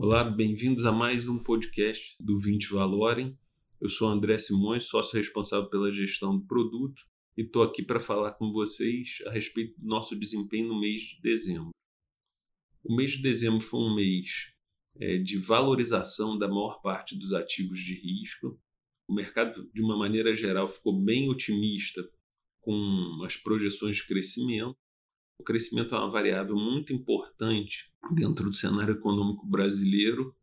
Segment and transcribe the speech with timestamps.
[0.00, 3.36] Olá, bem-vindos a mais um podcast do 20 Valorem.
[3.80, 7.02] Eu sou André Simões, sócio responsável pela gestão do produto
[7.36, 11.20] e estou aqui para falar com vocês a respeito do nosso desempenho no mês de
[11.20, 11.70] dezembro.
[12.84, 14.54] O mês de dezembro foi um mês
[15.00, 18.56] é, de valorização da maior parte dos ativos de risco.
[19.08, 22.08] O mercado, de uma maneira geral, ficou bem otimista
[22.60, 24.78] com as projeções de crescimento
[25.38, 30.34] o crescimento é uma variável muito importante dentro do cenário econômico brasileiro.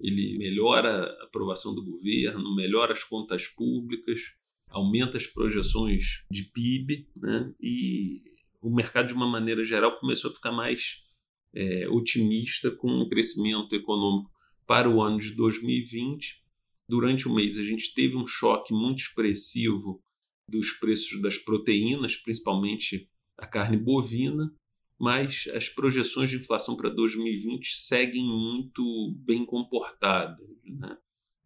[0.00, 4.20] Ele melhora a aprovação do governo, melhora as contas públicas,
[4.68, 7.54] aumenta as projeções de PIB, né?
[7.60, 8.22] e
[8.62, 11.06] o mercado, de uma maneira geral, começou a ficar mais
[11.54, 14.30] é, otimista com o crescimento econômico
[14.66, 16.42] para o ano de 2020.
[16.88, 20.02] Durante o mês, a gente teve um choque muito expressivo
[20.48, 23.08] dos preços das proteínas, principalmente
[23.40, 24.54] a carne bovina,
[24.98, 30.46] mas as projeções de inflação para 2020 seguem muito bem comportadas.
[30.64, 30.96] Né?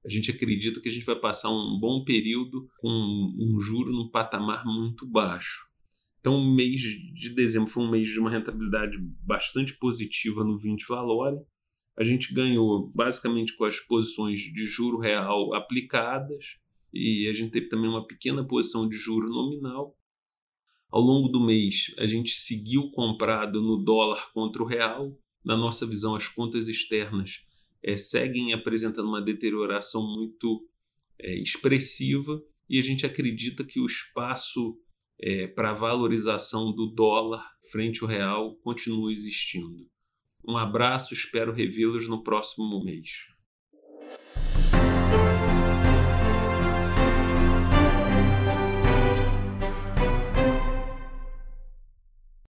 [0.04, 4.10] A gente acredita que a gente vai passar um bom período com um juro num
[4.10, 5.72] patamar muito baixo.
[6.18, 10.84] Então, o mês de dezembro foi um mês de uma rentabilidade bastante positiva no 20
[10.88, 11.38] Valore.
[11.96, 16.56] A gente ganhou basicamente com as posições de juro real aplicadas
[16.92, 19.96] e a gente teve também uma pequena posição de juro nominal
[20.94, 25.18] ao longo do mês, a gente seguiu comprado no dólar contra o real.
[25.44, 27.44] Na nossa visão, as contas externas
[27.82, 30.64] é, seguem apresentando uma deterioração muito
[31.18, 34.78] é, expressiva e a gente acredita que o espaço
[35.20, 39.90] é, para valorização do dólar frente ao real continua existindo.
[40.46, 43.33] Um abraço, espero revê-los no próximo mês.